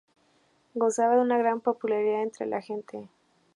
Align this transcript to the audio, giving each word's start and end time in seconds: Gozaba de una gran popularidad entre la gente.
Gozaba 0.73 1.13
de 1.13 1.21
una 1.21 1.37
gran 1.37 1.61
popularidad 1.61 2.23
entre 2.23 2.47
la 2.47 2.61
gente. 2.63 3.07